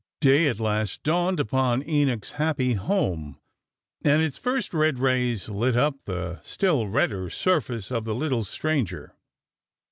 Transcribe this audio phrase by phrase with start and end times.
[0.19, 3.39] Day at last dawned upon Enoch's happy home,
[4.03, 9.13] and its first red rays lit up the still redder surface of the little stranger.